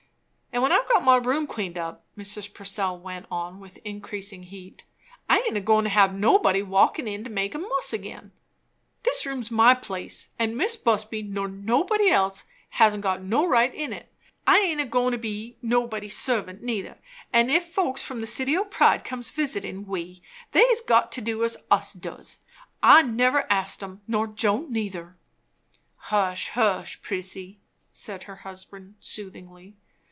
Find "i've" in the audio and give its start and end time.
0.73-0.87